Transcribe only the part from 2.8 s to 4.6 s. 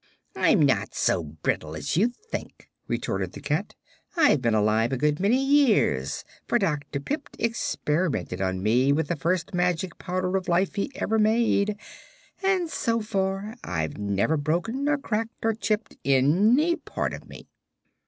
retorted the cat. "I've been